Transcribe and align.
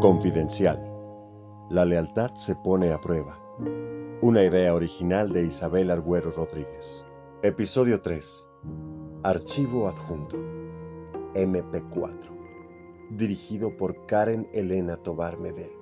Confidencial. 0.00 0.78
La 1.70 1.84
lealtad 1.84 2.34
se 2.34 2.54
pone 2.54 2.92
a 2.92 3.00
prueba. 3.00 3.38
Una 4.20 4.44
idea 4.44 4.74
original 4.74 5.32
de 5.32 5.46
Isabel 5.46 5.90
Argüero 5.90 6.30
Rodríguez. 6.30 7.04
Episodio 7.42 8.00
3. 8.00 8.50
Archivo 9.22 9.88
adjunto. 9.88 10.36
MP4. 11.34 12.30
Dirigido 13.10 13.76
por 13.76 14.06
Karen 14.06 14.48
Elena 14.52 14.96
Tobar 14.96 15.38
Medel. 15.38 15.81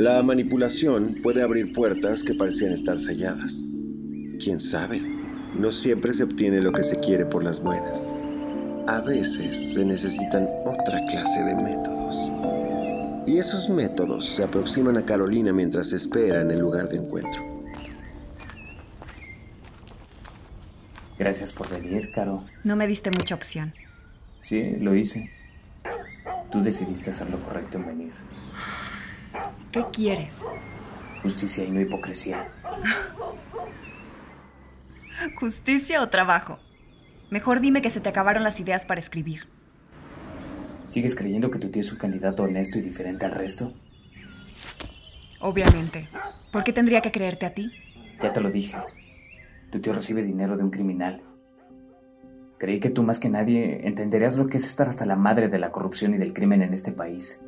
La 0.00 0.22
manipulación 0.22 1.18
puede 1.22 1.42
abrir 1.42 1.74
puertas 1.74 2.22
que 2.22 2.34
parecían 2.34 2.72
estar 2.72 2.96
selladas. 2.96 3.66
¿Quién 4.42 4.58
sabe? 4.58 4.98
No 5.54 5.70
siempre 5.70 6.14
se 6.14 6.24
obtiene 6.24 6.62
lo 6.62 6.72
que 6.72 6.82
se 6.82 6.98
quiere 7.00 7.26
por 7.26 7.44
las 7.44 7.62
buenas. 7.62 8.08
A 8.86 9.02
veces 9.02 9.74
se 9.74 9.84
necesitan 9.84 10.48
otra 10.64 11.02
clase 11.10 11.44
de 11.44 11.54
métodos. 11.54 12.32
Y 13.26 13.36
esos 13.36 13.68
métodos 13.68 14.24
se 14.24 14.42
aproximan 14.42 14.96
a 14.96 15.04
Carolina 15.04 15.52
mientras 15.52 15.92
espera 15.92 16.40
en 16.40 16.50
el 16.50 16.60
lugar 16.60 16.88
de 16.88 16.96
encuentro. 16.96 17.44
Gracias 21.18 21.52
por 21.52 21.68
venir, 21.68 22.10
Caro. 22.14 22.46
No 22.64 22.74
me 22.74 22.86
diste 22.86 23.10
mucha 23.10 23.34
opción. 23.34 23.74
Sí, 24.40 24.62
lo 24.80 24.94
hice. 24.94 25.30
Tú 26.50 26.62
decidiste 26.62 27.10
hacer 27.10 27.28
lo 27.28 27.38
correcto 27.44 27.76
en 27.76 27.86
venir. 27.86 28.12
¿Qué 29.72 29.84
quieres? 29.92 30.46
Justicia 31.22 31.64
y 31.64 31.70
no 31.70 31.80
hipocresía. 31.80 32.48
¿Justicia 35.38 36.02
o 36.02 36.08
trabajo? 36.08 36.58
Mejor 37.30 37.60
dime 37.60 37.82
que 37.82 37.90
se 37.90 38.00
te 38.00 38.08
acabaron 38.08 38.42
las 38.42 38.58
ideas 38.58 38.86
para 38.86 38.98
escribir. 38.98 39.46
¿Sigues 40.88 41.14
creyendo 41.14 41.50
que 41.50 41.60
tu 41.60 41.70
tío 41.70 41.82
es 41.82 41.92
un 41.92 41.98
candidato 41.98 42.42
honesto 42.42 42.78
y 42.78 42.82
diferente 42.82 43.24
al 43.24 43.32
resto? 43.32 43.72
Obviamente. 45.40 46.08
¿Por 46.50 46.64
qué 46.64 46.72
tendría 46.72 47.00
que 47.00 47.12
creerte 47.12 47.46
a 47.46 47.54
ti? 47.54 47.70
Ya 48.20 48.32
te 48.32 48.40
lo 48.40 48.50
dije. 48.50 48.76
Tu 49.70 49.80
tío 49.80 49.92
recibe 49.92 50.22
dinero 50.22 50.56
de 50.56 50.64
un 50.64 50.70
criminal. 50.70 51.22
Creí 52.58 52.80
que 52.80 52.90
tú 52.90 53.04
más 53.04 53.20
que 53.20 53.28
nadie 53.28 53.86
entenderías 53.86 54.36
lo 54.36 54.48
que 54.48 54.56
es 54.56 54.66
estar 54.66 54.88
hasta 54.88 55.06
la 55.06 55.16
madre 55.16 55.48
de 55.48 55.60
la 55.60 55.70
corrupción 55.70 56.14
y 56.14 56.18
del 56.18 56.34
crimen 56.34 56.62
en 56.62 56.74
este 56.74 56.90
país. 56.90 57.40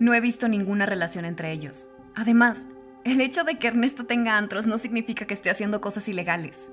No 0.00 0.14
he 0.14 0.20
visto 0.20 0.48
ninguna 0.48 0.86
relación 0.86 1.24
entre 1.24 1.50
ellos. 1.52 1.88
Además, 2.14 2.68
el 3.04 3.20
hecho 3.20 3.42
de 3.42 3.56
que 3.56 3.68
Ernesto 3.68 4.04
tenga 4.06 4.38
antros 4.38 4.66
no 4.66 4.78
significa 4.78 5.26
que 5.26 5.34
esté 5.34 5.50
haciendo 5.50 5.80
cosas 5.80 6.08
ilegales. 6.08 6.70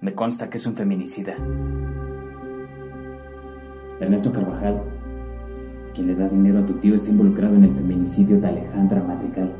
Me 0.00 0.14
consta 0.14 0.48
que 0.48 0.56
es 0.56 0.66
un 0.66 0.74
feminicida. 0.74 1.34
Ernesto 4.00 4.32
Carvajal, 4.32 4.82
quien 5.94 6.06
le 6.06 6.14
da 6.14 6.28
dinero 6.28 6.60
a 6.60 6.66
tu 6.66 6.74
tío, 6.74 6.94
está 6.94 7.10
involucrado 7.10 7.56
en 7.56 7.64
el 7.64 7.74
feminicidio 7.74 8.38
de 8.38 8.46
Alejandra 8.46 9.02
Madrigal. 9.02 9.52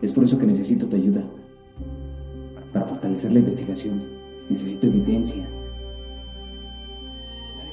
Es 0.00 0.12
por 0.12 0.24
eso 0.24 0.38
que 0.38 0.46
necesito 0.46 0.86
tu 0.86 0.96
ayuda. 0.96 1.22
Para 2.72 2.86
fortalecer 2.86 3.32
la 3.32 3.40
investigación, 3.40 4.06
necesito 4.48 4.86
evidencia. 4.86 5.44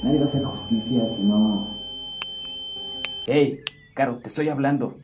Nadie 0.02 0.18
va 0.18 0.24
a 0.24 0.28
hacer 0.28 0.44
justicia 0.44 1.06
si 1.06 1.22
no... 1.22 1.75
¡Hey! 3.26 3.60
Caro, 3.94 4.18
te 4.18 4.28
estoy 4.28 4.48
hablando. 4.48 5.00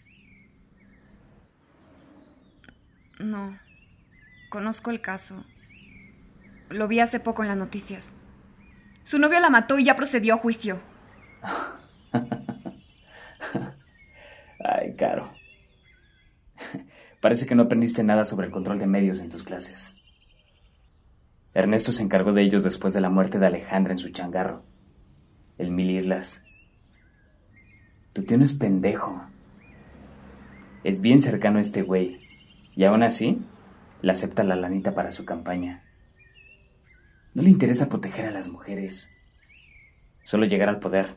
No. 3.19 3.59
Conozco 4.49 4.91
el 4.91 5.01
caso. 5.01 5.45
Lo 6.69 6.87
vi 6.87 7.01
hace 7.01 7.19
poco 7.19 7.43
en 7.43 7.49
las 7.49 7.57
noticias. 7.57 8.15
Su 9.03 9.19
novio 9.19 9.41
la 9.41 9.51
mató 9.51 9.79
y 9.79 9.85
ya 9.85 9.97
procedió 9.97 10.35
a 10.35 10.39
juicio. 10.39 10.81
Ay, 14.65 14.95
Caro. 14.97 15.33
Parece 17.21 17.47
que 17.47 17.57
no 17.57 17.65
aprendiste 17.65 18.05
nada 18.05 18.25
sobre 18.25 18.47
el 18.47 18.53
control 18.53 18.79
de 18.79 18.87
medios 18.87 19.21
en 19.21 19.31
tus 19.31 19.43
clases. 19.43 19.95
Ernesto 21.55 21.93
se 21.93 22.03
encargó 22.03 22.33
de 22.33 22.43
ellos 22.43 22.63
después 22.63 22.95
de 22.95 23.01
la 23.01 23.11
muerte 23.11 23.39
de 23.39 23.47
Alejandra 23.47 23.93
en 23.93 23.99
su 23.99 24.11
changarro, 24.11 24.65
el 25.59 25.71
Mil 25.71 25.91
Islas. 25.91 26.43
Tu 28.13 28.25
tío 28.25 28.39
no 28.39 28.45
es 28.45 28.55
pendejo. 28.55 29.25
Es 30.85 31.01
bien 31.01 31.19
cercano 31.19 31.59
a 31.59 31.63
este 31.63 31.83
güey. 31.83 32.21
Y 32.75 32.85
aún 32.85 33.03
así, 33.03 33.39
le 34.03 34.13
acepta 34.13 34.45
la 34.45 34.57
lanita 34.57 34.95
para 34.95 35.11
su 35.11 35.25
campaña. 35.25 35.85
No 37.35 37.43
le 37.43 37.51
interesa 37.51 37.89
proteger 37.89 38.27
a 38.27 38.31
las 38.31 38.49
mujeres. 38.49 39.11
Solo 40.23 40.45
llegar 40.45 40.69
al 40.69 40.81
poder. 40.81 41.17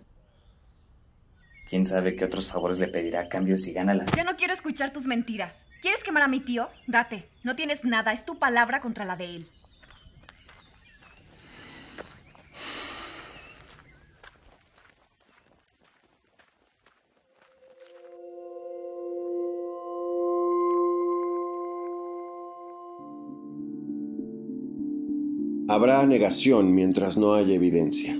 ¿Quién 1.67 1.83
sabe 1.83 2.15
qué 2.15 2.25
otros 2.25 2.49
favores 2.49 2.79
le 2.79 2.87
pedirá 2.87 3.21
a 3.21 3.27
cambio 3.27 3.57
si 3.57 3.73
gana 3.73 3.95
las... 3.95 4.11
Ya 4.11 4.23
no 4.23 4.35
quiero 4.35 4.53
escuchar 4.53 4.93
tus 4.93 5.07
mentiras. 5.07 5.65
¿Quieres 5.81 6.03
quemar 6.03 6.23
a 6.23 6.27
mi 6.27 6.39
tío? 6.39 6.69
Date. 6.87 7.27
No 7.43 7.55
tienes 7.55 7.83
nada. 7.83 8.13
Es 8.13 8.23
tu 8.23 8.37
palabra 8.37 8.81
contra 8.81 9.03
la 9.03 9.15
de 9.15 9.35
él. 9.35 9.47
Habrá 25.67 26.05
negación 26.05 26.75
mientras 26.75 27.17
no 27.17 27.33
haya 27.33 27.55
evidencia. 27.55 28.15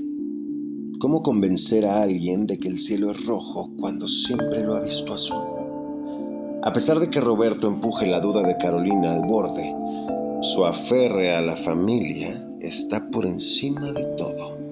¿Cómo 0.97 1.22
convencer 1.22 1.85
a 1.85 2.01
alguien 2.01 2.47
de 2.47 2.57
que 2.57 2.67
el 2.67 2.79
cielo 2.79 3.11
es 3.11 3.23
rojo 3.28 3.72
cuando 3.78 4.07
siempre 4.07 4.63
lo 4.63 4.73
ha 4.73 4.79
visto 4.79 5.13
azul? 5.13 5.44
A 6.63 6.73
pesar 6.73 7.00
de 7.00 7.11
que 7.11 7.22
Roberto 7.22 7.67
empuje 7.67 8.07
la 8.07 8.19
duda 8.19 8.41
de 8.41 8.57
Carolina 8.57 9.13
al 9.13 9.22
borde, 9.28 9.72
su 10.41 10.66
aferre 10.66 11.35
a 11.35 11.41
la 11.41 11.56
familia 11.56 12.50
está 12.61 13.11
por 13.11 13.28
encima 13.28 13.91
de 13.91 14.06
todo. 14.17 14.64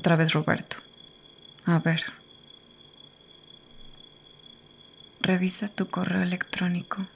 Otra 0.00 0.16
vez 0.16 0.32
Roberto. 0.32 0.78
A 1.66 1.78
ver. 1.78 2.02
Revisa 5.20 5.68
tu 5.68 5.90
correo 5.90 6.22
electrónico. 6.22 7.06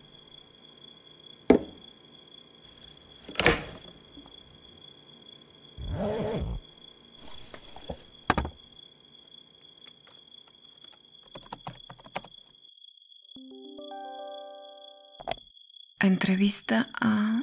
Entrevista 16.01 16.91
a 17.01 17.43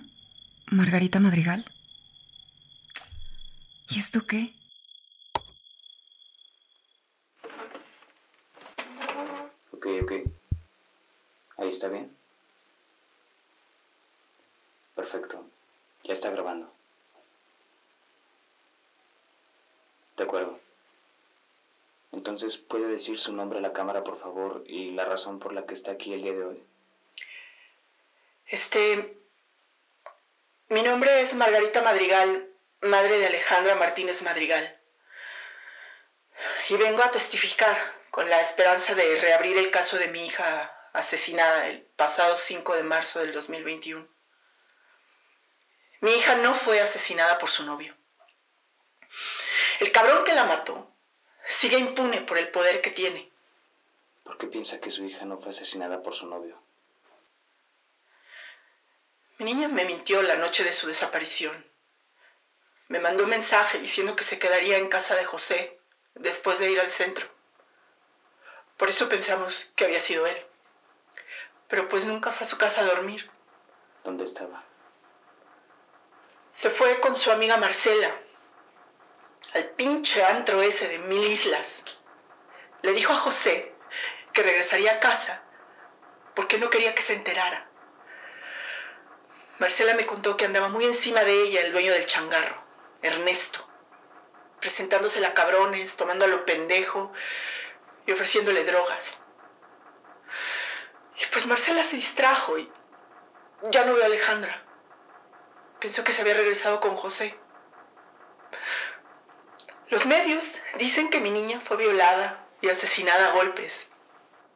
Margarita 0.67 1.19
Madrigal. 1.19 1.65
¿Y 3.89 3.97
esto 3.97 4.27
qué? 4.27 4.60
Ok, 9.81 9.87
ok. 10.03 10.11
Ahí 11.57 11.69
está 11.69 11.87
bien. 11.87 12.15
Perfecto. 14.95 15.43
Ya 16.03 16.13
está 16.13 16.29
grabando. 16.29 16.71
De 20.17 20.23
acuerdo. 20.23 20.59
Entonces, 22.11 22.57
¿puede 22.57 22.85
decir 22.89 23.19
su 23.19 23.33
nombre 23.33 23.57
a 23.57 23.61
la 23.63 23.73
cámara, 23.73 24.03
por 24.03 24.19
favor, 24.19 24.63
y 24.67 24.91
la 24.91 25.05
razón 25.05 25.39
por 25.39 25.51
la 25.51 25.65
que 25.65 25.73
está 25.73 25.93
aquí 25.93 26.13
el 26.13 26.21
día 26.21 26.33
de 26.33 26.45
hoy? 26.45 26.63
Este, 28.45 29.17
mi 30.69 30.83
nombre 30.83 31.21
es 31.21 31.33
Margarita 31.33 31.81
Madrigal, 31.81 32.47
madre 32.81 33.17
de 33.17 33.25
Alejandra 33.25 33.73
Martínez 33.73 34.21
Madrigal. 34.21 34.77
Y 36.69 36.75
vengo 36.75 37.01
a 37.01 37.09
testificar 37.09 38.00
con 38.11 38.29
la 38.29 38.41
esperanza 38.41 38.93
de 38.93 39.15
reabrir 39.21 39.57
el 39.57 39.71
caso 39.71 39.97
de 39.97 40.09
mi 40.09 40.25
hija 40.25 40.71
asesinada 40.91 41.67
el 41.69 41.81
pasado 41.95 42.35
5 42.35 42.75
de 42.75 42.83
marzo 42.83 43.19
del 43.19 43.31
2021. 43.31 44.05
Mi 46.01 46.11
hija 46.11 46.35
no 46.35 46.53
fue 46.55 46.81
asesinada 46.81 47.37
por 47.37 47.49
su 47.49 47.63
novio. 47.63 47.95
El 49.79 49.93
cabrón 49.93 50.25
que 50.25 50.33
la 50.33 50.43
mató 50.43 50.93
sigue 51.45 51.77
impune 51.77 52.21
por 52.21 52.37
el 52.37 52.49
poder 52.49 52.81
que 52.81 52.91
tiene. 52.91 53.31
¿Por 54.23 54.37
qué 54.37 54.47
piensa 54.47 54.81
que 54.81 54.91
su 54.91 55.05
hija 55.05 55.23
no 55.23 55.39
fue 55.39 55.51
asesinada 55.51 56.03
por 56.03 56.13
su 56.13 56.25
novio? 56.25 56.61
Mi 59.37 59.45
niña 59.45 59.69
me 59.69 59.85
mintió 59.85 60.21
la 60.21 60.35
noche 60.35 60.65
de 60.65 60.73
su 60.73 60.85
desaparición. 60.85 61.65
Me 62.89 62.99
mandó 62.99 63.23
un 63.23 63.29
mensaje 63.29 63.79
diciendo 63.79 64.17
que 64.17 64.25
se 64.25 64.37
quedaría 64.37 64.77
en 64.77 64.89
casa 64.89 65.15
de 65.15 65.23
José 65.23 65.79
después 66.15 66.59
de 66.59 66.71
ir 66.71 66.79
al 66.79 66.91
centro. 66.91 67.40
Por 68.81 68.89
eso 68.89 69.07
pensamos 69.07 69.69
que 69.75 69.85
había 69.85 69.99
sido 69.99 70.25
él. 70.25 70.43
Pero 71.67 71.87
pues 71.87 72.03
nunca 72.03 72.31
fue 72.31 72.47
a 72.47 72.49
su 72.49 72.57
casa 72.57 72.81
a 72.81 72.85
dormir. 72.85 73.29
¿Dónde 74.03 74.23
estaba? 74.23 74.63
Se 76.51 76.71
fue 76.71 76.99
con 76.99 77.15
su 77.15 77.29
amiga 77.29 77.57
Marcela 77.57 78.11
al 79.53 79.69
pinche 79.75 80.23
antro 80.23 80.63
ese 80.63 80.87
de 80.87 80.97
mil 80.97 81.23
islas. 81.25 81.71
Le 82.81 82.93
dijo 82.93 83.13
a 83.13 83.17
José 83.17 83.71
que 84.33 84.41
regresaría 84.41 84.93
a 84.93 84.99
casa 84.99 85.43
porque 86.33 86.57
no 86.57 86.71
quería 86.71 86.95
que 86.95 87.03
se 87.03 87.13
enterara. 87.13 87.67
Marcela 89.59 89.93
me 89.93 90.07
contó 90.07 90.35
que 90.37 90.45
andaba 90.45 90.69
muy 90.69 90.85
encima 90.85 91.23
de 91.23 91.43
ella 91.43 91.61
el 91.61 91.71
dueño 91.71 91.93
del 91.93 92.07
changarro, 92.07 92.59
Ernesto, 93.03 93.63
presentándose 94.59 95.23
a 95.23 95.35
cabrones, 95.35 95.95
tomando 95.95 96.25
a 96.25 96.27
lo 96.27 96.45
pendejo 96.45 97.13
y 98.11 98.13
ofreciéndole 98.13 98.65
drogas. 98.65 99.03
Y 101.17 101.31
pues 101.31 101.47
Marcela 101.47 101.83
se 101.83 101.95
distrajo 101.95 102.57
y 102.57 102.69
ya 103.69 103.85
no 103.85 103.93
veo 103.93 104.03
a 104.03 104.07
Alejandra. 104.07 104.63
Pensó 105.79 106.03
que 106.03 106.11
se 106.11 106.21
había 106.21 106.33
regresado 106.33 106.81
con 106.81 106.95
José. 106.95 107.35
Los 109.87 110.05
medios 110.05 110.45
dicen 110.77 111.09
que 111.09 111.21
mi 111.21 111.31
niña 111.31 111.61
fue 111.61 111.77
violada 111.77 112.47
y 112.61 112.69
asesinada 112.69 113.29
a 113.29 113.33
golpes, 113.33 113.87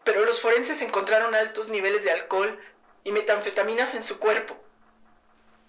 pero 0.03 0.25
los 0.25 0.41
forenses 0.41 0.81
encontraron 0.81 1.33
altos 1.33 1.69
niveles 1.69 2.03
de 2.03 2.11
alcohol 2.11 2.59
y 3.03 3.11
metanfetaminas 3.11 3.93
en 3.93 4.03
su 4.03 4.19
cuerpo. 4.19 4.57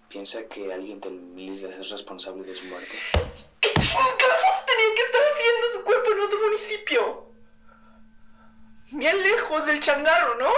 ¿Piensa 0.08 0.42
que 0.48 0.72
alguien 0.72 1.00
del 1.00 1.12
milicia 1.12 1.68
es 1.68 1.90
responsable 1.90 2.44
de 2.44 2.54
su 2.54 2.64
muerte? 2.64 2.96
¿Qué 3.60 3.72
chingados 3.74 4.66
tenía 4.66 4.94
que 4.94 5.02
estar 5.02 5.22
haciendo 5.22 5.68
su 5.72 5.84
cuerpo 5.84 6.12
en 6.12 6.20
otro 6.20 6.38
municipio? 6.40 7.35
Bien 9.06 9.22
lejos 9.22 9.64
del 9.66 9.78
changarro, 9.78 10.34
¿no? 10.34 10.50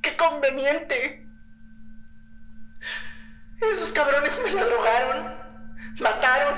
¡Qué 0.00 0.16
conveniente! 0.16 1.28
Esos 3.72 3.92
cabrones 3.92 4.40
me 4.42 4.52
la 4.52 4.64
drogaron 4.64 5.36
mataron. 6.00 6.54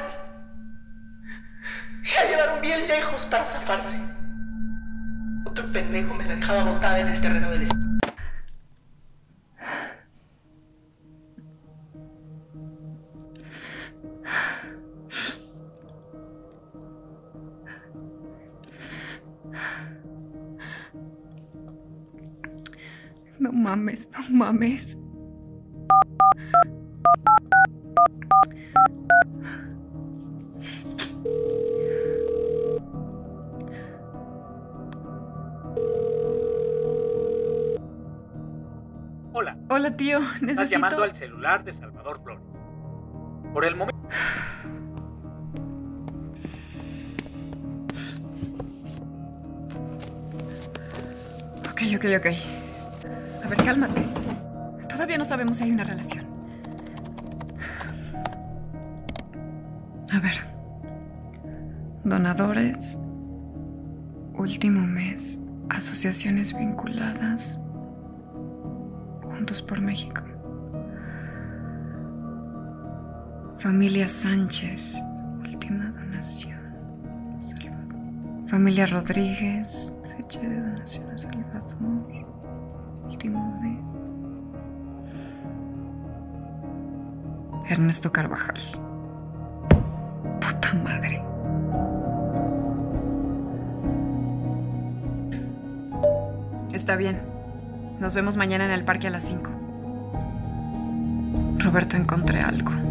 La 2.14 2.24
llevaron 2.30 2.60
bien 2.60 2.86
lejos 2.86 3.26
para 3.26 3.44
zafarse. 3.46 3.98
Otro 5.44 5.72
pendejo 5.72 6.14
me 6.14 6.24
la 6.24 6.36
dejaba 6.36 6.62
botada 6.62 7.00
en 7.00 7.08
el 7.08 7.20
terreno 7.20 7.50
del 7.50 7.66
mames, 24.38 24.96
mames. 24.96 24.98
Hola, 39.70 39.96
tío. 39.96 40.18
Necesito... 40.18 40.50
Estás 40.50 40.70
llamando 40.70 41.02
al 41.04 41.14
celular 41.14 41.62
de 41.62 41.72
Salvador 41.72 42.20
Flores. 42.22 42.42
Por 43.52 43.64
el 43.64 43.76
momento... 43.76 43.96
Ok, 51.70 51.82
ok, 51.96 52.04
ok. 52.18 52.26
A 53.44 53.48
ver, 53.48 53.64
cálmate. 53.64 54.17
Todavía 55.08 55.24
no 55.24 55.24
sabemos 55.24 55.56
si 55.56 55.64
hay 55.64 55.70
una 55.70 55.84
relación. 55.84 56.26
A 60.12 60.20
ver. 60.20 60.34
Donadores. 62.04 62.98
Último 64.34 64.86
mes. 64.86 65.40
Asociaciones 65.70 66.54
vinculadas 66.54 67.58
por 69.66 69.80
México. 69.80 70.20
Familia 73.58 74.06
Sánchez, 74.06 75.02
última 75.40 75.90
donación. 75.90 76.60
Salvador. 77.38 78.48
Familia 78.48 78.84
Rodríguez, 78.84 79.90
fecha 80.14 80.40
de 80.40 80.58
donación 80.58 81.10
a 81.10 81.16
Salvador. 81.16 82.02
Último 83.08 83.58
mes. 83.62 83.97
Ernesto 87.68 88.10
Carvajal. 88.10 88.58
Puta 90.40 90.74
madre. 90.82 91.22
Está 96.72 96.96
bien. 96.96 97.20
Nos 98.00 98.14
vemos 98.14 98.38
mañana 98.38 98.64
en 98.64 98.70
el 98.70 98.84
parque 98.84 99.08
a 99.08 99.10
las 99.10 99.24
5. 99.24 99.50
Roberto, 101.58 101.96
encontré 101.96 102.40
algo. 102.40 102.87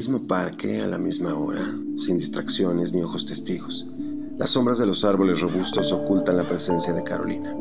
Mismo 0.00 0.26
parque 0.26 0.80
a 0.80 0.86
la 0.86 0.96
misma 0.96 1.34
hora, 1.34 1.60
sin 1.94 2.16
distracciones 2.16 2.94
ni 2.94 3.02
ojos 3.02 3.26
testigos. 3.26 3.86
Las 4.38 4.48
sombras 4.48 4.78
de 4.78 4.86
los 4.86 5.04
árboles 5.04 5.42
robustos 5.42 5.92
ocultan 5.92 6.38
la 6.38 6.48
presencia 6.48 6.94
de 6.94 7.04
Carolina. 7.04 7.52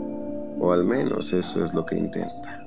O 0.58 0.72
al 0.72 0.86
menos 0.86 1.34
eso 1.34 1.62
es 1.62 1.74
lo 1.74 1.86
que 1.86 1.98
intenta. 1.98 2.66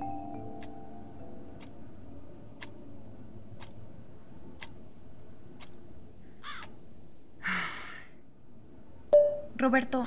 Roberto, 9.57 10.05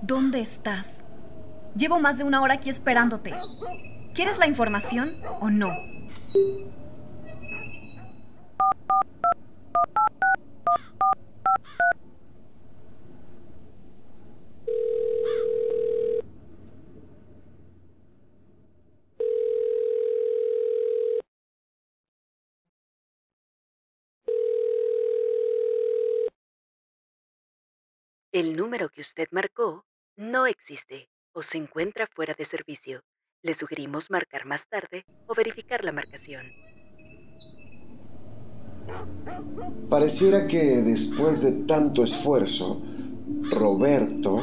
¿dónde 0.00 0.40
estás? 0.40 1.04
Llevo 1.76 2.00
más 2.00 2.16
de 2.16 2.24
una 2.24 2.40
hora 2.40 2.54
aquí 2.54 2.70
esperándote. 2.70 3.34
¿Quieres 4.14 4.38
la 4.38 4.46
información 4.46 5.12
o 5.40 5.50
no? 5.50 5.68
El 28.38 28.54
número 28.54 28.88
que 28.88 29.00
usted 29.00 29.26
marcó 29.32 29.84
no 30.16 30.46
existe 30.46 31.08
o 31.32 31.42
se 31.42 31.58
encuentra 31.58 32.06
fuera 32.06 32.34
de 32.38 32.44
servicio. 32.44 33.00
Le 33.42 33.52
sugerimos 33.52 34.12
marcar 34.12 34.46
más 34.46 34.68
tarde 34.68 35.04
o 35.26 35.34
verificar 35.34 35.82
la 35.82 35.90
marcación. 35.90 36.44
Pareciera 39.90 40.46
que 40.46 40.82
después 40.82 41.42
de 41.42 41.64
tanto 41.64 42.04
esfuerzo, 42.04 42.80
Roberto 43.50 44.36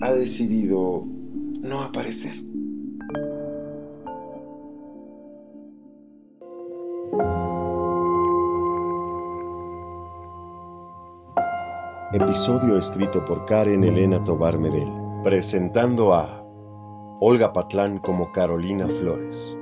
ha 0.00 0.12
decidido 0.12 1.04
no 1.04 1.82
aparecer. 1.82 2.32
Episodio 12.14 12.78
escrito 12.78 13.24
por 13.24 13.44
Karen 13.44 13.82
Elena 13.82 14.22
Tobar 14.22 14.56
Medel, 14.56 14.88
presentando 15.24 16.14
a 16.14 16.46
Olga 17.18 17.52
Patlán 17.52 17.98
como 17.98 18.30
Carolina 18.30 18.86
Flores, 18.86 19.58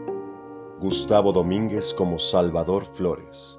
Gustavo 0.78 1.32
Domínguez 1.32 1.94
como 1.94 2.18
Salvador 2.18 2.84
Flores, 2.92 3.58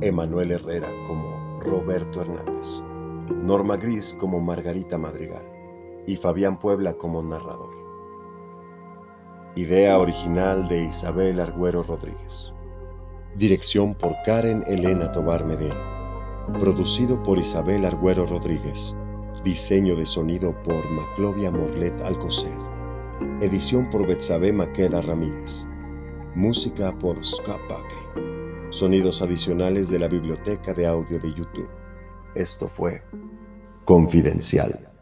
Emanuel 0.00 0.52
Herrera 0.52 0.88
como 1.06 1.60
Roberto 1.60 2.22
Hernández, 2.22 2.80
Norma 3.42 3.76
Gris 3.76 4.16
como 4.18 4.40
Margarita 4.40 4.96
Madrigal 4.96 5.44
y 6.06 6.16
Fabián 6.16 6.58
Puebla 6.58 6.94
como 6.94 7.22
narrador. 7.22 7.74
Idea 9.54 9.98
original 9.98 10.66
de 10.66 10.84
Isabel 10.84 11.40
Argüero 11.40 11.82
Rodríguez. 11.82 12.54
Dirección 13.36 13.92
por 13.92 14.14
Karen 14.24 14.64
Elena 14.66 15.12
Tobar 15.12 15.44
Medén. 15.44 15.93
Producido 16.52 17.22
por 17.22 17.38
Isabel 17.38 17.86
Argüero 17.86 18.26
Rodríguez. 18.26 18.94
Diseño 19.42 19.96
de 19.96 20.04
sonido 20.04 20.54
por 20.62 20.88
Maclovia 20.90 21.50
Morlet 21.50 21.98
Alcocer. 22.02 22.52
Edición 23.40 23.88
por 23.88 24.06
Betsabe 24.06 24.52
Maqueda 24.52 25.00
Ramírez. 25.00 25.66
Música 26.34 26.96
por 26.98 27.24
Scott 27.24 27.60
Buckley. 27.62 28.68
Sonidos 28.68 29.22
adicionales 29.22 29.88
de 29.88 29.98
la 29.98 30.06
biblioteca 30.06 30.74
de 30.74 30.86
audio 30.86 31.18
de 31.18 31.32
YouTube. 31.32 31.70
Esto 32.34 32.68
fue 32.68 33.02
Confidencial. 33.86 34.93